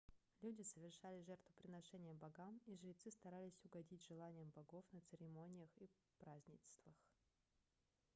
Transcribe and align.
люди 0.41 0.63
совершали 0.63 1.21
жертвоприношения 1.21 2.15
богам 2.15 2.59
и 2.65 2.75
жрецы 2.75 3.11
старались 3.11 3.61
угодить 3.63 4.03
желаниям 4.09 4.49
богов 4.55 4.83
на 4.93 4.99
церемониях 5.11 5.69
и 5.77 5.87
празднествах 6.17 6.95